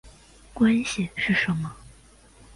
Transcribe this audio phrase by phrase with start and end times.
[0.51, 1.75] 关系是什么？